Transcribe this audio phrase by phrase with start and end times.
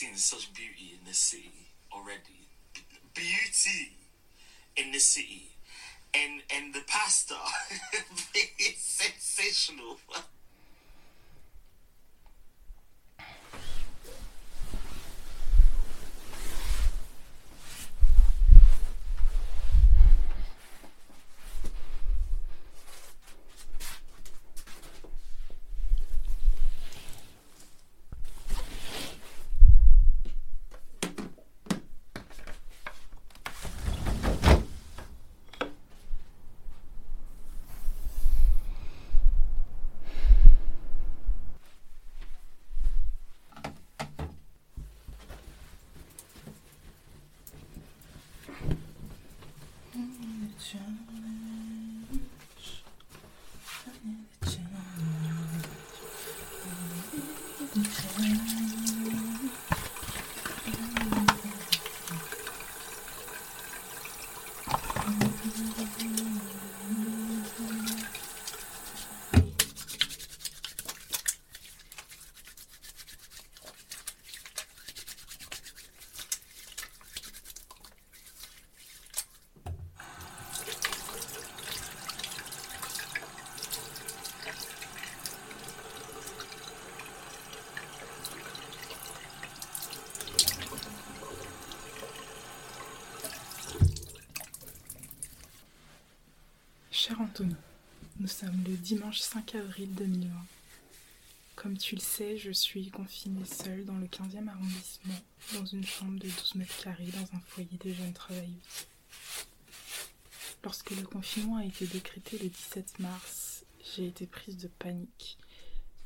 [0.00, 2.48] seen such beauty in this city already.
[2.72, 2.80] B-
[3.12, 3.92] beauty
[4.74, 5.50] in this city.
[6.14, 7.36] And and the pasta
[8.58, 9.98] is sensational.
[97.10, 97.56] Cher Anthony,
[98.20, 100.32] nous sommes le dimanche 5 avril 2020.
[101.56, 105.20] Comme tu le sais, je suis confinée seule dans le 15e arrondissement,
[105.54, 108.86] dans une chambre de 12 mètres carrés dans un foyer de jeunes travailleuses.
[110.62, 115.36] Lorsque le confinement a été décrété le 17 mars, j'ai été prise de panique.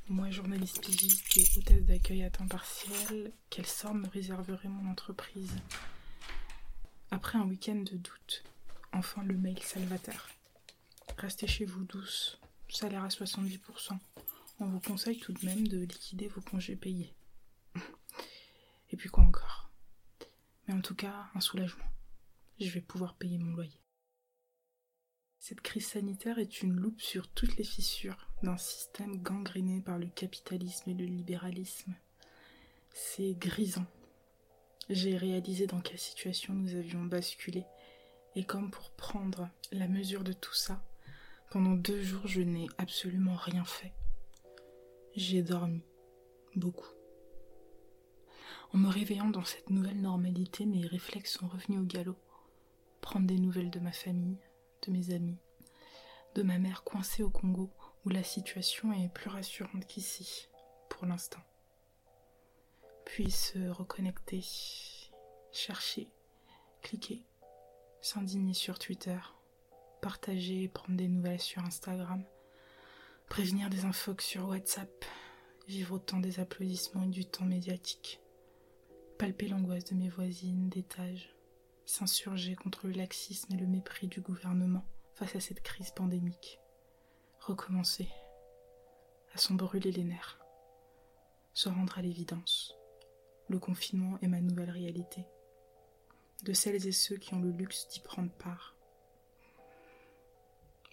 [0.08, 5.52] Moi, journaliste pigiste et hôtesse d'accueil à temps partiel, quel sort me réserverait mon entreprise?
[7.10, 8.42] Après un week-end de doute,
[8.94, 10.33] enfin le mail salvateur.
[11.18, 12.38] Restez chez vous douce,
[12.68, 13.98] salaire à 70%.
[14.60, 17.14] On vous conseille tout de même de liquider vos congés payés.
[18.90, 19.70] Et puis quoi encore?
[20.66, 21.84] Mais en tout cas, un soulagement.
[22.60, 23.80] Je vais pouvoir payer mon loyer.
[25.38, 30.06] Cette crise sanitaire est une loupe sur toutes les fissures d'un système gangréné par le
[30.06, 31.94] capitalisme et le libéralisme.
[32.94, 33.86] C'est grisant.
[34.88, 37.64] J'ai réalisé dans quelle situation nous avions basculé,
[38.36, 40.82] et comme pour prendre la mesure de tout ça,
[41.54, 43.92] pendant deux jours je n'ai absolument rien fait.
[45.14, 45.84] J'ai dormi,
[46.56, 46.92] beaucoup.
[48.72, 52.18] En me réveillant dans cette nouvelle normalité, mes réflexes sont revenus au galop.
[53.02, 54.40] Prendre des nouvelles de ma famille,
[54.84, 55.38] de mes amis,
[56.34, 57.70] de ma mère coincée au Congo,
[58.04, 60.48] où la situation est plus rassurante qu'ici,
[60.88, 61.44] pour l'instant.
[63.04, 64.44] Puis se reconnecter,
[65.52, 66.10] chercher,
[66.82, 67.24] cliquer,
[68.00, 69.20] s'indigner sur Twitter,
[70.04, 72.22] partager prendre des nouvelles sur Instagram,
[73.30, 75.06] prévenir des infox sur WhatsApp,
[75.66, 78.20] vivre autant des applaudissements et du temps médiatique,
[79.18, 81.34] palper l'angoisse de mes voisines d'étage,
[81.86, 84.84] s'insurger contre le laxisme et le mépris du gouvernement
[85.14, 86.60] face à cette crise pandémique,
[87.40, 88.10] recommencer,
[89.32, 90.38] à s'en brûler les nerfs,
[91.54, 92.74] se rendre à l'évidence.
[93.48, 95.24] Le confinement est ma nouvelle réalité.
[96.42, 98.73] De celles et ceux qui ont le luxe d'y prendre part.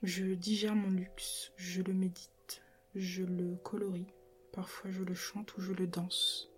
[0.03, 2.63] Je digère mon luxe, je le médite,
[2.95, 4.11] je le colorie,
[4.51, 6.49] parfois je le chante ou je le danse.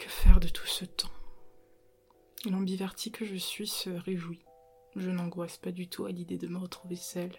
[0.00, 1.12] Que faire de tout ce temps?
[2.44, 4.44] L'ambiverti que je suis se réjouit.
[4.96, 7.36] Je n'angoisse pas du tout à l'idée de me retrouver seule.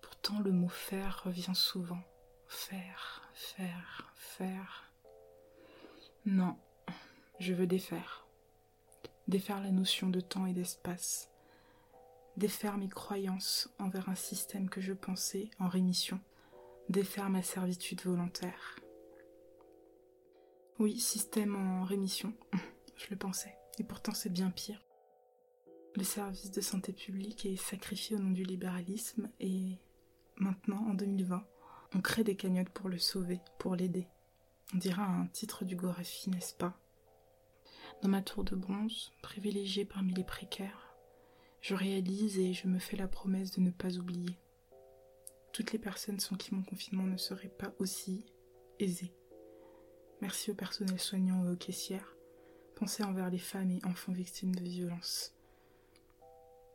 [0.00, 2.00] Pourtant, le mot faire revient souvent.
[2.46, 4.92] Faire, faire, faire.
[6.26, 6.56] Non,
[7.40, 8.24] je veux défaire.
[9.26, 11.31] Défaire la notion de temps et d'espace.
[12.36, 16.20] Défaire mes croyances envers un système que je pensais en rémission.
[16.88, 18.76] Défaire ma servitude volontaire.
[20.78, 22.34] Oui, système en rémission,
[22.96, 23.54] je le pensais.
[23.78, 24.82] Et pourtant c'est bien pire.
[25.94, 29.78] Le service de santé publique est sacrifié au nom du libéralisme et
[30.36, 31.46] maintenant, en 2020,
[31.94, 34.08] on crée des cagnottes pour le sauver, pour l'aider.
[34.74, 36.78] On dira un titre du Gorafi, n'est-ce pas?
[38.00, 40.81] Dans ma tour de bronze, privilégiée parmi les précaires,
[41.62, 44.36] je réalise et je me fais la promesse de ne pas oublier.
[45.52, 48.26] Toutes les personnes sans qui mon confinement ne serait pas aussi
[48.78, 49.14] aisé.
[50.20, 52.14] Merci au personnel soignant et aux caissières,
[52.74, 55.32] Pensez envers les femmes et enfants victimes de violences,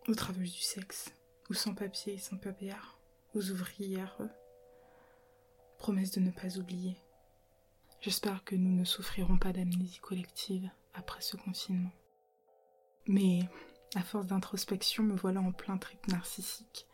[0.08, 1.12] aux travailleuses du sexe,
[1.50, 2.72] aux sans-papiers et sans-papiers,
[3.34, 4.18] aux ouvrières.
[5.80, 6.96] Promesse de ne pas oublier.
[8.00, 11.92] J'espère que nous ne souffrirons pas d'amnésie collective après ce confinement.
[13.08, 13.42] Mais,
[13.96, 16.88] à force d'introspection, me voilà en plein trip narcissique.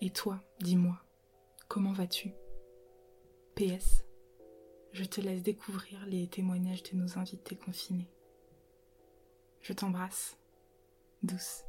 [0.00, 0.98] Et toi, dis-moi,
[1.68, 2.32] comment vas-tu?
[3.54, 4.04] PS
[4.94, 8.08] je te laisse découvrir les témoignages de nos invités confinés.
[9.60, 10.38] Je t'embrasse,
[11.24, 11.64] douce.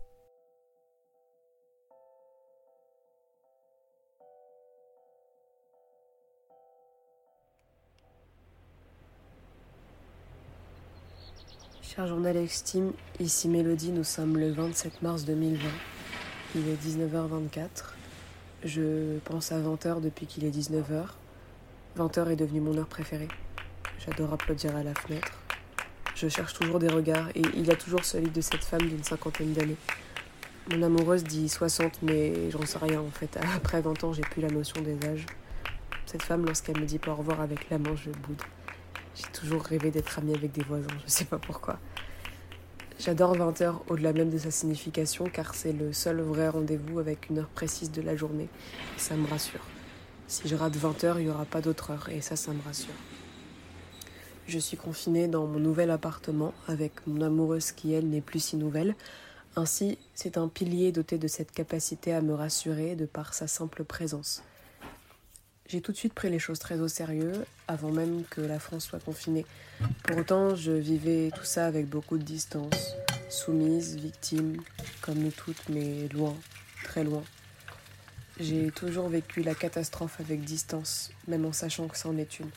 [11.95, 15.69] Cher journal Extime, ici Mélodie, nous sommes le 27 mars 2020.
[16.55, 17.67] Il est 19h24.
[18.65, 21.05] Je pense à 20h depuis qu'il est 19h.
[21.97, 23.29] 20h est devenu mon heure préférée.
[24.05, 25.31] J'adore applaudir à la fenêtre.
[26.15, 29.03] Je cherche toujours des regards et il y a toujours celui de cette femme d'une
[29.03, 29.77] cinquantaine d'années.
[30.69, 33.39] Mon amoureuse dit 60, mais j'en sais rien en fait.
[33.55, 35.25] Après 20 ans, j'ai plus la notion des âges.
[36.05, 38.41] Cette femme, lorsqu'elle me dit pas au revoir avec la main, je boude.
[39.15, 41.79] J'ai toujours rêvé d'être amie avec des voisins, je sais pas pourquoi.
[42.99, 47.39] J'adore 20h au-delà même de sa signification car c'est le seul vrai rendez-vous avec une
[47.39, 48.49] heure précise de la journée.
[48.97, 49.65] ça me rassure.
[50.27, 52.61] Si je rate 20 heures, il n'y aura pas d'autre heure, et ça, ça me
[52.63, 52.95] rassure.
[54.47, 58.57] Je suis confinée dans mon nouvel appartement avec mon amoureuse qui, elle, n'est plus si
[58.57, 58.95] nouvelle.
[59.55, 63.83] Ainsi, c'est un pilier doté de cette capacité à me rassurer de par sa simple
[63.83, 64.43] présence.
[65.67, 68.85] J'ai tout de suite pris les choses très au sérieux, avant même que la France
[68.85, 69.47] soit confinée.
[70.03, 72.95] Pour autant, je vivais tout ça avec beaucoup de distance,
[73.29, 74.61] soumise, victime,
[75.01, 76.35] comme nous toutes, mais loin,
[76.83, 77.23] très loin.
[78.39, 82.49] J'ai toujours vécu la catastrophe avec distance, même en sachant que c'en est une.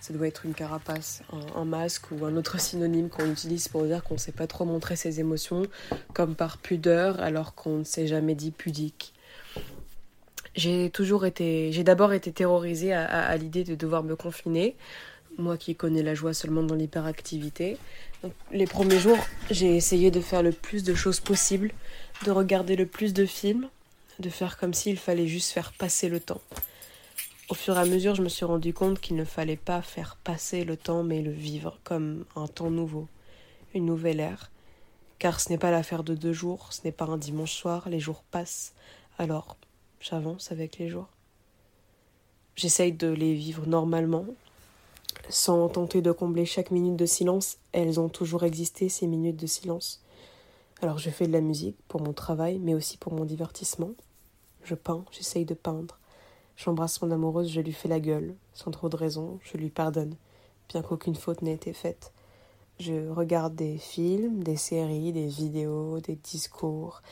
[0.00, 1.22] Ça doit être une carapace,
[1.54, 4.64] un, masque ou un autre synonyme qu'on utilise pour dire qu'on ne sait pas trop
[4.64, 5.64] montrer ses émotions,
[6.14, 9.12] comme par pudeur alors qu'on ne s'est jamais dit pudique.
[10.54, 14.76] J'ai toujours été, j'ai d'abord été terrorisée à, l'idée de devoir me confiner,
[15.36, 17.76] moi qui connais la joie seulement dans l'hyperactivité.
[18.50, 19.18] les premiers jours,
[19.50, 21.72] j'ai essayé de faire le plus de choses possibles,
[22.24, 23.68] de regarder le plus de films,
[24.18, 26.40] de faire comme s'il fallait juste faire passer le temps.
[27.48, 30.18] Au fur et à mesure, je me suis rendu compte qu'il ne fallait pas faire
[30.22, 33.08] passer le temps, mais le vivre comme un temps nouveau,
[33.74, 34.50] une nouvelle ère.
[35.18, 38.00] Car ce n'est pas l'affaire de deux jours, ce n'est pas un dimanche soir, les
[38.00, 38.74] jours passent.
[39.18, 39.56] Alors,
[40.00, 41.08] j'avance avec les jours.
[42.56, 44.26] J'essaye de les vivre normalement,
[45.28, 47.58] sans tenter de combler chaque minute de silence.
[47.72, 50.02] Elles ont toujours existé, ces minutes de silence.
[50.80, 53.90] Alors je fais de la musique pour mon travail, mais aussi pour mon divertissement.
[54.64, 55.98] Je peins, j'essaye de peindre.
[56.56, 60.16] J'embrasse mon amoureuse, je lui fais la gueule, sans trop de raison, je lui pardonne,
[60.68, 62.12] bien qu'aucune faute n'ait été faite.
[62.80, 67.02] Je regarde des films, des séries, des vidéos, des discours,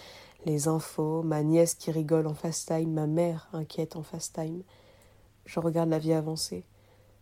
[0.46, 4.62] les infos, ma nièce qui rigole en fast time, ma mère inquiète en fast time.
[5.44, 6.64] Je regarde la vie avancer.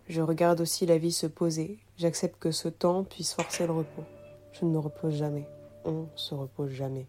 [0.08, 1.78] Je regarde aussi la vie se poser.
[1.96, 4.04] J'accepte que ce temps puisse forcer le repos.
[4.52, 5.48] Je ne me repose jamais.
[5.86, 7.06] On se repose jamais.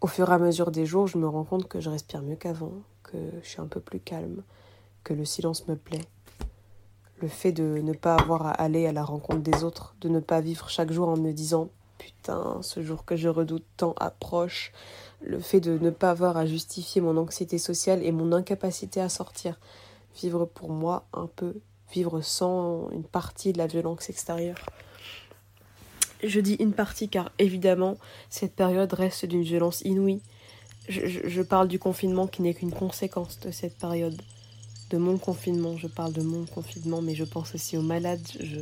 [0.00, 2.36] Au fur et à mesure des jours, je me rends compte que je respire mieux
[2.36, 4.44] qu'avant, que je suis un peu plus calme,
[5.02, 6.06] que le silence me plaît.
[7.20, 10.20] Le fait de ne pas avoir à aller à la rencontre des autres, de ne
[10.20, 11.70] pas vivre chaque jour en me disant
[12.04, 14.72] Putain, ce jour que je redoute tant approche,
[15.22, 19.08] le fait de ne pas avoir à justifier mon anxiété sociale et mon incapacité à
[19.08, 19.58] sortir.
[20.20, 21.54] Vivre pour moi un peu,
[21.90, 24.66] vivre sans une partie de la violence extérieure.
[26.22, 27.96] Je dis une partie car évidemment
[28.28, 30.20] cette période reste d'une violence inouïe.
[30.90, 34.20] Je, parle du confinement qui n'est qu'une conséquence de cette période.
[34.90, 38.60] De mon confinement, je parle de mon confinement, mais je pense aussi aux malades, je,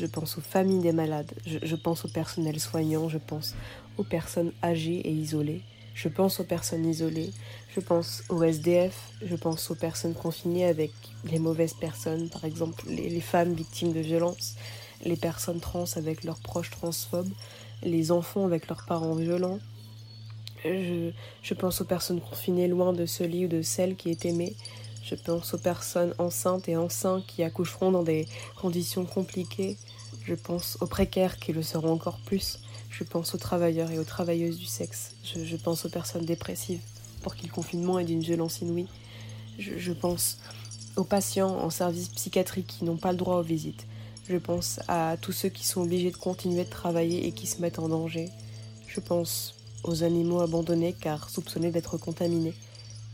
[0.00, 3.54] je pense aux familles des malades, je, pense au personnel soignant, je pense
[3.98, 5.60] aux personnes âgées et isolées.
[5.92, 7.32] Je pense aux personnes isolées,
[7.74, 10.92] je pense aux SDF, je pense aux personnes confinées avec
[11.30, 14.54] les mauvaises personnes, par exemple les, femmes victimes de violences,
[15.04, 17.32] les personnes trans avec leurs proches transphobes,
[17.82, 19.58] les enfants avec leurs parents violents.
[20.64, 21.10] Je,
[21.42, 24.54] je pense aux personnes confinées loin de ce lit ou de celle qui est aimée.
[25.02, 28.26] Je pense aux personnes enceintes et enceintes qui accoucheront dans des
[28.60, 29.76] conditions compliquées.
[30.24, 32.60] Je pense aux précaires qui le seront encore plus.
[32.90, 35.14] Je pense aux travailleurs et aux travailleuses du sexe.
[35.24, 36.80] Je, pense aux personnes dépressives
[37.22, 38.88] pour qui le confinement est d'une violence inouïe.
[39.58, 40.38] Je, pense
[40.96, 43.86] aux patients en service psychiatrique qui n'ont pas le droit aux visites.
[44.28, 47.60] Je pense à tous ceux qui sont obligés de continuer de travailler et qui se
[47.60, 48.28] mettent en danger.
[48.86, 52.54] Je pense aux animaux abandonnés car soupçonnés d'être contaminés.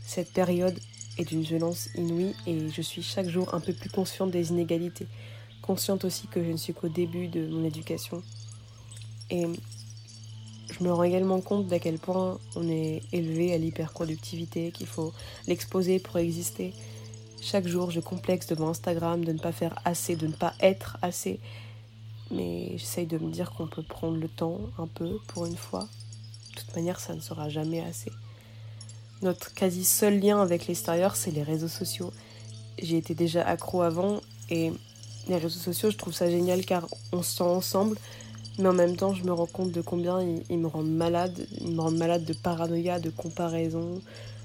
[0.05, 0.79] Cette période
[1.17, 5.07] est d'une violence inouïe et je suis chaque jour un peu plus consciente des inégalités,
[5.67, 8.23] consciente aussi que je ne suis qu'au début de mon éducation
[9.29, 9.45] et
[10.71, 15.13] je me rends également compte d'à quel point on est élevé à l'hyperproductivité, qu'il faut
[15.47, 16.73] l'exposer pour exister.
[17.41, 20.97] Chaque jour, je complexe devant Instagram de ne pas faire assez, de ne pas être
[21.01, 21.39] assez.
[22.31, 25.87] Mais j'essaye de me dire qu'on peut prendre le temps un peu pour une fois.
[26.51, 28.11] De toute manière, ça ne sera jamais assez.
[29.21, 32.11] Notre quasi seul lien avec l'extérieur, c'est les réseaux sociaux.
[32.81, 34.73] J'ai été déjà accro avant et
[35.27, 37.97] les réseaux sociaux, je trouve ça génial car on se sent ensemble,
[38.57, 40.19] mais en même temps, je me rends compte de combien
[40.49, 41.47] ils, me rendent malade.
[41.61, 44.01] Ils me rendent malade de paranoïa, de comparaison,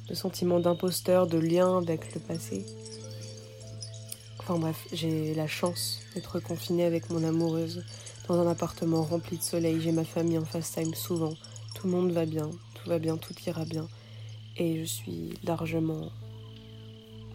[0.08, 2.66] de sentiment d'imposteur, de lien avec le passé.
[4.38, 7.84] Enfin bref, j'ai la chance d'être confinée avec mon amoureuse
[8.28, 9.80] dans un appartement rempli de soleil.
[9.80, 11.32] J'ai ma famille en FaceTime souvent.
[11.74, 13.88] Tout le monde va bien, tout va bien, tout ira bien.
[14.58, 16.10] Et je suis largement,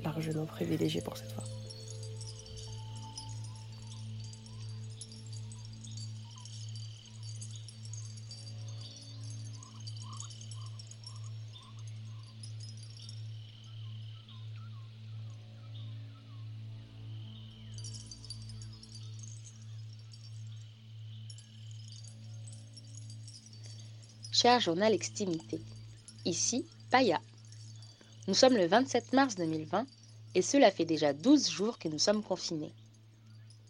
[0.03, 1.43] largement privilégiée pour cette fois.
[24.47, 25.59] Journal Extimité.
[26.23, 27.19] Ici, Paya.
[28.29, 29.85] Nous sommes le 27 mars 2020
[30.35, 32.73] et cela fait déjà 12 jours que nous sommes confinés.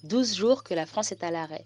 [0.04, 1.66] 12 jours que la France est à l'arrêt,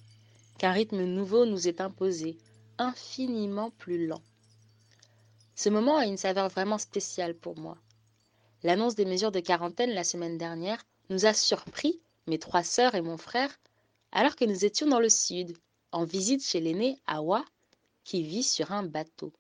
[0.58, 2.38] qu'un rythme nouveau nous est imposé,
[2.78, 4.22] infiniment plus lent.
[5.56, 7.78] Ce moment a une saveur vraiment spéciale pour moi.
[8.64, 13.02] L'annonce des mesures de quarantaine la semaine dernière nous a surpris, mes trois sœurs et
[13.02, 13.60] mon frère,
[14.14, 15.58] alors que nous étions dans le sud,
[15.92, 17.44] en visite chez l'aîné Awa
[18.04, 19.32] qui vit sur un bateau.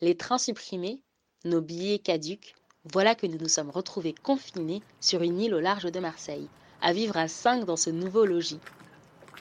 [0.00, 1.02] Les trains supprimés,
[1.44, 2.54] nos billets caducs,
[2.92, 6.48] voilà que nous nous sommes retrouvés confinés sur une île au large de Marseille,
[6.82, 8.60] à vivre à cinq dans ce nouveau logis.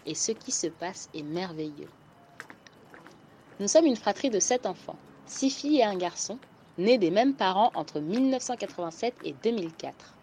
[0.06, 1.90] Et ce qui se passe est merveilleux.
[3.60, 6.40] Nous sommes une fratrie de sept enfants, six filles et un garçon,
[6.78, 10.16] nés des mêmes parents entre 1987 et 2004.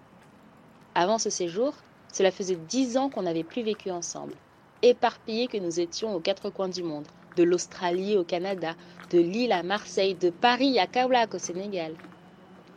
[0.95, 1.75] Avant ce séjour,
[2.13, 4.35] cela faisait dix ans qu'on n'avait plus vécu ensemble,
[4.83, 8.75] éparpillés que nous étions aux quatre coins du monde, de l'Australie au Canada,
[9.11, 11.95] de Lille à Marseille, de Paris à Kaolack au Sénégal.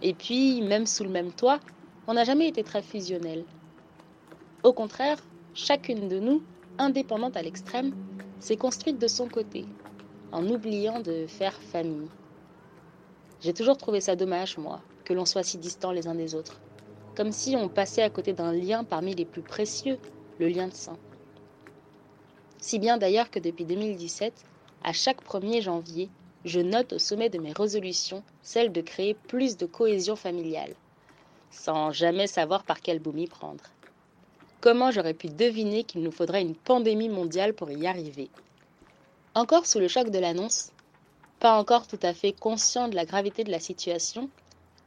[0.01, 1.60] Et puis, même sous le même toit,
[2.07, 3.45] on n'a jamais été très fusionnels.
[4.63, 5.19] Au contraire,
[5.53, 6.43] chacune de nous,
[6.77, 7.93] indépendante à l'extrême,
[8.39, 9.65] s'est construite de son côté,
[10.31, 12.10] en oubliant de faire famille.
[13.41, 16.62] J'ai toujours trouvé ça dommage, moi, que l'on soit si distants les uns des autres,
[17.15, 20.00] comme si on passait à côté d'un lien parmi les plus précieux,
[20.39, 20.98] le lien de sang.
[22.63, 24.34] Si bien d'ailleurs que depuis 2017,
[24.86, 26.08] à chaque 1er janvier,
[26.46, 30.74] je note au sommet de mes résolutions celle de créer plus de cohésion familiale,
[31.51, 33.65] sans jamais savoir par quel bout m'y prendre.
[34.62, 38.29] Comment j'aurais pu deviner qu'il nous faudrait une pandémie mondiale pour y arriver?
[39.36, 40.72] Encore sous le choc de l'annonce,
[41.41, 44.29] pas encore tout à fait conscient de la gravité de la situation,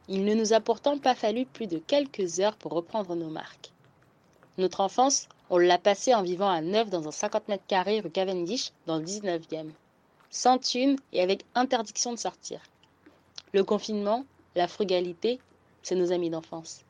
[0.07, 3.71] il ne nous a pourtant pas fallu plus de quelques heures pour reprendre nos marques.
[4.57, 8.11] Notre enfance on l'a passé en vivant à neuf dans un 50 mètres carrés rue
[8.11, 9.75] Cavendish, dans le 19e.
[10.29, 12.61] Sans thune et avec interdiction de sortir.
[13.53, 14.25] Le confinement,
[14.55, 15.43] la frugalité,
[15.83, 16.85] c'est nos amis d'enfance.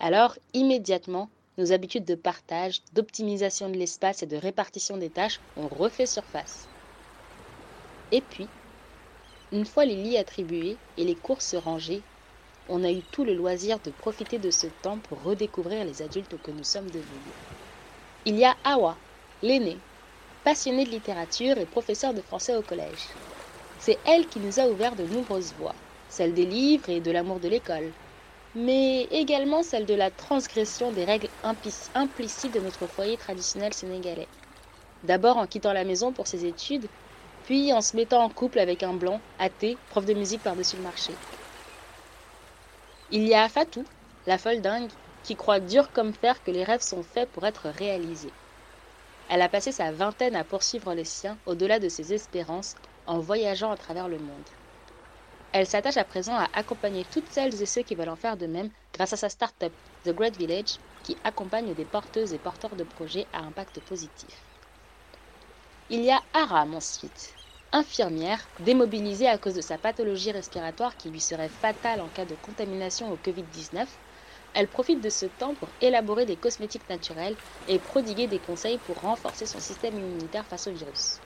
[0.00, 5.68] Alors, immédiatement, nos habitudes de partage, d'optimisation de l'espace et de répartition des tâches ont
[5.68, 6.70] refait surface.
[8.10, 8.50] Et puis,
[9.52, 12.06] Une fois les lits attribués et les courses rangées,
[12.68, 16.38] on a eu tout le loisir de profiter de ce temps pour redécouvrir les adultes
[16.40, 17.34] que nous sommes devenus.
[18.24, 19.00] Il y a Awa,
[19.42, 19.84] l'aînée,
[20.44, 23.18] passionnée de littérature et professeure de français au collège.
[23.78, 25.76] C'est elle qui nous a ouvert de nombreuses voies,
[26.08, 27.94] celle des livres et de l'amour de l'école,
[28.54, 31.30] mais également celle de la transgression des règles
[31.94, 34.30] implicites de notre foyer traditionnel sénégalais.
[35.02, 36.90] D'abord en quittant la maison pour ses études,
[37.42, 40.82] puis en se mettant en couple avec un blanc, athée, prof de musique par-dessus le
[40.82, 41.20] marché.
[43.08, 43.84] Il y a Fatou,
[44.26, 47.68] la folle dingue, qui croit dur comme fer que les rêves sont faits pour être
[47.68, 48.36] réalisés.
[49.28, 52.74] Elle a passé sa vingtaine à poursuivre les siens au-delà de ses espérances
[53.06, 54.48] en voyageant à travers le monde.
[55.52, 58.46] Elle s'attache à présent à accompagner toutes celles et ceux qui veulent en faire de
[58.46, 62.84] même grâce à sa start-up, The Great Village, qui accompagne des porteuses et porteurs de
[62.84, 64.46] projets à impact positif.
[65.88, 67.35] Il y a Aram ensuite,
[67.72, 72.34] infirmière, démobilisée à cause de sa pathologie respiratoire qui lui serait fatale en cas de
[72.34, 73.86] contamination au Covid-19.
[74.54, 79.00] Elle profite de ce temps pour élaborer des cosmétiques naturels et prodiguer des conseils pour
[79.00, 81.20] renforcer son système immunitaire face au virus.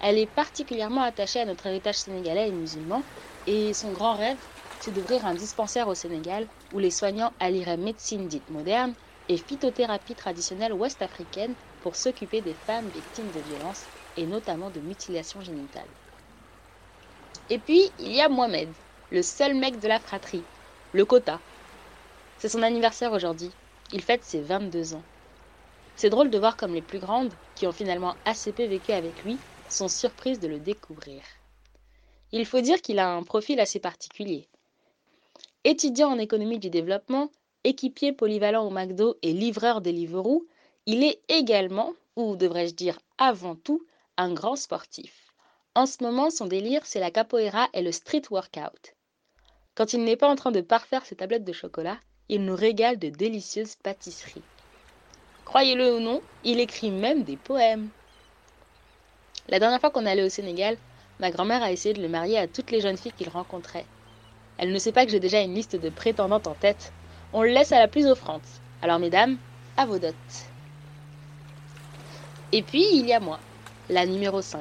[0.00, 3.04] Elle est particulièrement attachée à notre héritage sénégalais et musulman
[3.46, 4.38] et son grand rêve,
[4.78, 8.94] c'est d'ouvrir un dispensaire au Sénégal où les soignants allieraient médecine dite moderne
[9.28, 15.40] et phytothérapie traditionnelle ouest-africaine pour s'occuper des femmes victimes de violences et notamment de mutilations
[15.40, 15.88] génitales.
[17.50, 18.74] Et puis, il y a Mohamed,
[19.10, 20.44] le seul mec de la fratrie,
[20.92, 21.40] le quota.
[22.36, 23.50] C'est son anniversaire aujourd'hui.
[23.92, 25.04] Il fête ses 22 ans.
[25.96, 29.22] C'est drôle de voir comme les plus grandes, qui ont finalement assez peu vécu avec
[29.22, 31.22] lui, sont surprises de le découvrir.
[32.32, 34.48] Il faut dire qu'il a un profil assez particulier.
[35.64, 37.30] Étudiant en économie du développement,
[37.64, 40.46] équipier polyvalent au McDo et livreur Deliveroo,
[40.86, 43.84] il est également, ou devrais-je dire avant tout,
[44.18, 45.32] un grand sportif.
[45.76, 48.96] En ce moment, son délire, c'est la capoeira et le street workout.
[49.76, 51.98] Quand il n'est pas en train de parfaire ses tablettes de chocolat,
[52.28, 54.42] il nous régale de délicieuses pâtisseries.
[55.44, 57.88] Croyez-le ou non, il écrit même des poèmes.
[59.48, 60.76] La dernière fois qu'on allait au Sénégal,
[61.20, 63.86] ma grand-mère a essayé de le marier à toutes les jeunes filles qu'il rencontrait.
[64.58, 66.92] Elle ne sait pas que j'ai déjà une liste de prétendantes en tête.
[67.32, 68.42] On le laisse à la plus offrante.
[68.82, 69.38] Alors mesdames,
[69.76, 70.08] à vos dots.
[72.50, 73.38] Et puis, il y a moi,
[73.90, 74.60] la numéro 5.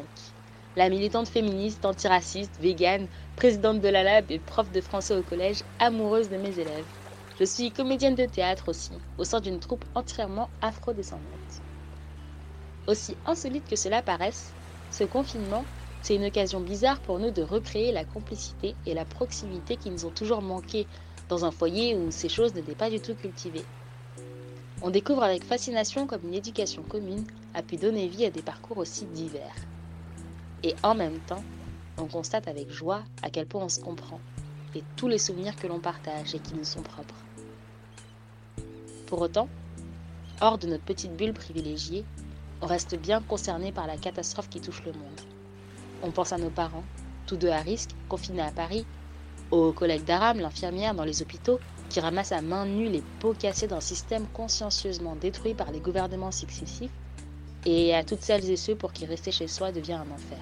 [0.78, 5.64] La militante féministe, antiraciste, végane, présidente de la lab et prof de français au collège,
[5.80, 6.86] amoureuse de mes élèves.
[7.38, 11.24] Je suis comédienne de théâtre aussi, au sein d'une troupe entièrement afro-descendante.
[12.88, 14.54] Aussi insolite que cela paraisse,
[14.92, 15.66] ce confinement,
[16.02, 20.06] c'est une occasion bizarre pour nous de recréer la complicité et la proximité qui nous
[20.06, 20.88] ont toujours manqué
[21.28, 23.66] dans un foyer où ces choses n'étaient pas du tout cultivées.
[24.82, 27.26] On découvre avec fascination comme une éducation commune
[27.58, 29.56] a pu donner vie à des parcours aussi divers.
[30.62, 31.44] Et en même temps,
[31.98, 34.20] on constate avec joie à quel point on se comprend
[34.76, 37.16] et tous les souvenirs que l'on partage et qui nous sont propres.
[39.08, 39.50] Pour autant,
[40.40, 42.06] hors de notre petite bulle privilégiée,
[42.62, 45.22] on reste bien concerné par la catastrophe qui touche le monde.
[46.04, 46.84] On pense à nos parents,
[47.26, 48.86] tous deux à risque, confinés à Paris,
[49.50, 53.68] aux collègues d'Aram, l'infirmière dans les hôpitaux, qui ramasse à main nue les pots cassés
[53.68, 56.92] d'un système consciencieusement détruit par les gouvernements successifs,
[57.68, 60.40] et à toutes celles et ceux pour qui rester chez soi devient un enfer.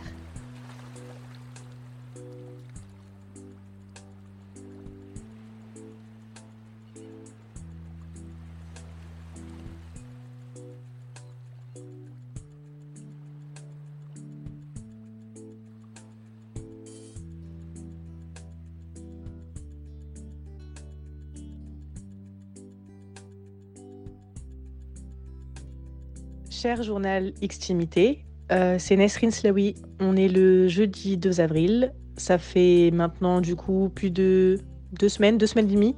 [26.65, 29.75] Cher journal Xtimité, euh, c'est Nesrine Slawi.
[29.99, 31.93] On est le jeudi 2 avril.
[32.17, 34.57] Ça fait maintenant du coup plus de
[34.93, 35.95] deux semaines, deux semaines et demie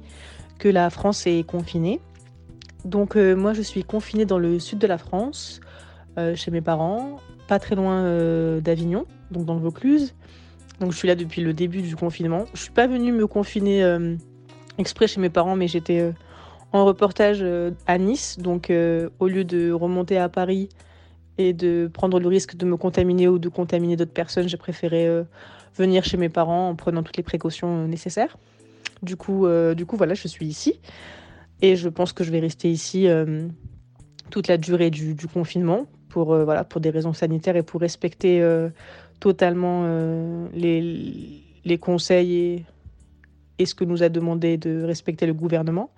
[0.58, 2.02] que la France est confinée.
[2.84, 5.60] Donc euh, moi je suis confinée dans le sud de la France,
[6.18, 8.02] euh, chez mes parents, pas très loin
[8.60, 10.14] d'Avignon, donc dans le Vaucluse.
[10.80, 12.44] Donc je suis là depuis le début du confinement.
[12.52, 13.82] Je suis pas venue me confiner
[14.76, 16.12] exprès chez mes parents, mais j'étais
[16.72, 18.38] en reportage euh, à Nice.
[18.38, 20.68] Donc, euh, au lieu de remonter à Paris
[21.38, 25.06] et de prendre le risque de me contaminer ou de contaminer d'autres personnes, j'ai préféré
[25.06, 25.24] euh,
[25.76, 28.36] venir chez mes parents en prenant toutes les précautions nécessaires.
[29.02, 30.80] Du coup, du coup, voilà, je suis ici.
[31.62, 33.06] Et je pense que je vais rester ici
[34.28, 38.44] toute la durée du, confinement pour, voilà, pour des raisons sanitaires et pour respecter
[39.20, 39.86] totalement
[40.52, 42.64] les, les conseils et,
[43.60, 45.90] et ce que nous a demandé de respecter le gouvernement.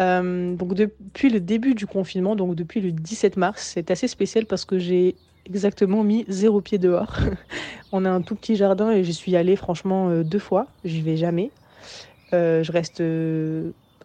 [0.00, 4.46] Euh, donc depuis le début du confinement, donc depuis le 17 mars, c'est assez spécial
[4.46, 7.16] parce que j'ai exactement mis zéro pied dehors.
[7.92, 10.66] On a un tout petit jardin et j'y suis allée franchement euh, deux fois.
[10.84, 11.50] J'y vais jamais.
[12.32, 13.00] Euh, je reste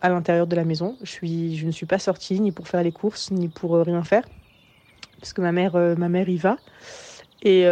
[0.01, 0.95] à l'intérieur de la maison.
[1.01, 4.23] Je, ne suis pas sortie ni pour faire les courses ni pour rien faire.
[5.19, 6.57] Parce que ma mère, ma mère y va.
[7.43, 7.65] Et,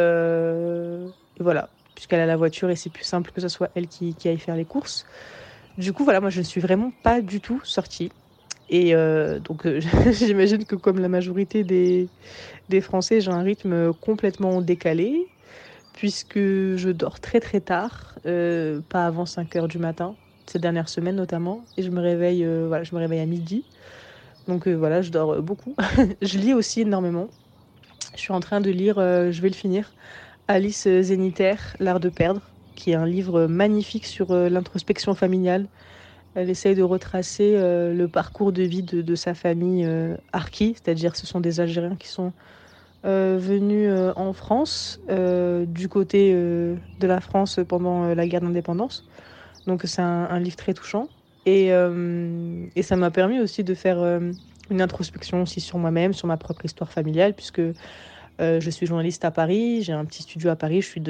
[1.39, 4.37] voilà, puisqu'elle a la voiture et c'est plus simple que ce soit elle qui aille
[4.37, 5.05] faire les courses.
[5.79, 8.11] Du coup, voilà, moi je ne suis vraiment pas du tout sortie.
[8.69, 9.79] Et euh, donc, euh,
[10.11, 12.09] j'imagine que comme la majorité des,
[12.81, 15.29] Français, j'ai un rythme complètement décalé,
[15.93, 20.89] puisque je dors très très tard, euh, pas avant 5 heures du matin, ces dernières
[20.89, 23.63] semaines notamment, et je me réveille, voilà, je me réveille à midi.
[24.49, 25.77] Donc voilà, je dors beaucoup.
[26.21, 27.29] je lis aussi énormément.
[28.15, 29.93] Je suis en train de lire, je vais le finir,
[30.49, 32.41] Alice Zénitaire, L'art de perdre,
[32.79, 35.67] qui est un livre magnifique sur l'introspection familiale
[36.35, 41.15] elle essaye de retracer euh, le parcours de vie de, sa famille euh, Arki, c'est-à-dire
[41.15, 42.33] ce sont des Algériens qui sont
[43.05, 49.05] euh, venus en France, du côté de la France pendant la guerre d'indépendance.
[49.67, 51.07] Donc c'est un, livre très touchant.
[51.45, 51.71] Et
[52.81, 53.97] ça m'a permis aussi de faire
[54.69, 57.61] une introspection aussi sur moi-même, sur ma propre histoire familiale, puisque
[58.39, 61.01] je suis journaliste à Paris, j'ai un petit studio à Paris, je suis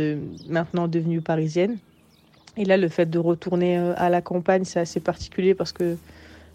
[0.48, 1.78] maintenant devenue parisienne.
[2.60, 5.98] Et là, le fait de retourner euh, à la campagne, c'est assez particulier parce que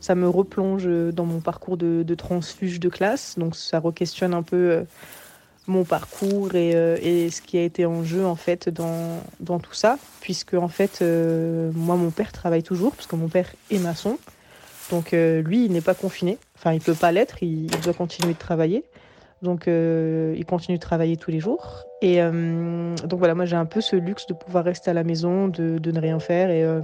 [0.01, 3.39] ça me replonge dans mon parcours de, transfuge de classe.
[3.39, 4.83] Donc ça re-questionne un peu euh,
[5.67, 9.73] mon parcours euh, et, ce qui a été en jeu en fait dans, dans tout
[9.73, 9.99] ça.
[10.21, 11.03] Puisque en fait,
[11.75, 14.19] moi, mon père travaille toujours, parce que mon père est maçon.
[14.91, 16.37] Donc lui, il n'est pas confiné.
[16.57, 18.85] Enfin, il ne peut pas l'être, il doit continuer de travailler.
[19.45, 21.85] Donc, euh, il continue de travailler tous les jours.
[22.01, 25.05] Et euh, donc voilà, moi j'ai un peu ce luxe de pouvoir rester à la
[25.05, 26.81] maison, de, ne rien faire et, euh,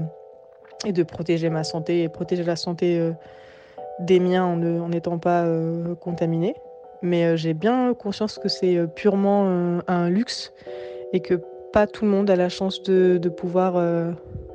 [0.84, 3.12] et, de protéger ma santé et protéger la santé
[4.00, 5.46] des miens en n'étant pas
[6.00, 6.54] contaminé.
[7.02, 10.52] Mais j'ai bien conscience que c'est purement un luxe
[11.12, 11.40] et que
[11.72, 13.82] pas tout le monde a la chance de, de pouvoir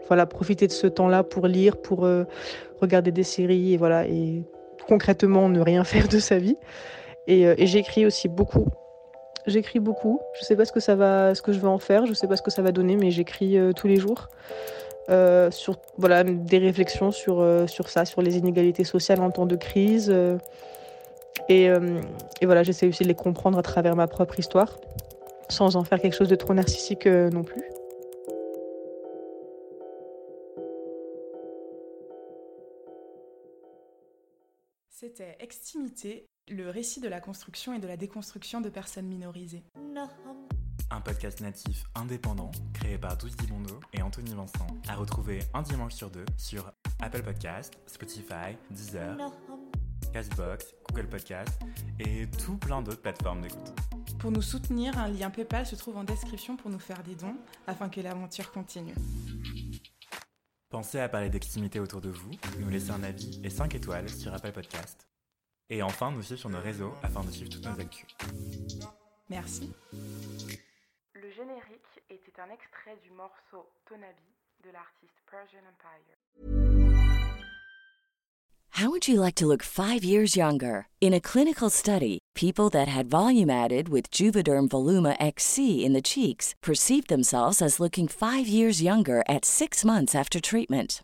[0.08, 2.08] voilà, profiter de ce temps-là pour lire, pour
[2.82, 4.44] regarder des séries et, voilà, et
[4.88, 6.58] concrètement ne rien faire de sa vie.
[7.30, 8.68] Euh, et, j'écris aussi beaucoup.
[9.48, 10.20] J'écris beaucoup.
[10.40, 10.80] Je sais pas ce que
[11.52, 12.06] je vais en faire.
[12.06, 14.30] Je sais pas ce que ça va donner, mais j'écris euh, tous les jours.
[15.10, 19.56] Euh, sur voilà des réflexions sur, sur ça, sur les inégalités sociales en temps de
[19.56, 20.10] crise.
[21.48, 24.80] et, et, voilà, j'essaie aussi de les comprendre à travers ma propre histoire,
[25.50, 27.64] sans en faire quelque chose de trop narcissique non plus.
[34.90, 39.64] C'était Extimité le récit de la construction et de la déconstruction de personnes minorisées.
[40.92, 45.94] Un podcast natif indépendant créé par Douce Dibondo et Anthony Vincent, à retrouver un dimanche
[45.94, 49.18] sur deux sur Apple Podcast, Spotify, Deezer,
[50.14, 51.60] Castbox, Google Podcast
[52.00, 53.74] et tout plein d'autres plateformes d'écoute.
[54.20, 57.36] Pour nous soutenir, un lien PayPal se trouve en description pour nous faire des dons
[57.66, 58.96] afin que l'aventure continue.
[60.70, 64.34] Pensez à parler d'extimité autour de vous, nous laisser un avis et 5 étoiles sur
[64.34, 65.08] Apple Podcast
[65.70, 68.16] et enfin, nous suivre sur nos réseaux afin de suivre toutes nos actus.
[69.30, 69.74] Merci.
[71.14, 77.06] Le générique était un extrait du morceau Tonabi de l'artiste Persian Empire.
[78.78, 80.88] How would you like to look five years younger?
[81.00, 86.02] In a clinical study, people that had volume added with Juvederm Voluma XC in the
[86.02, 91.04] cheeks perceived themselves as looking five years younger at six months after treatment.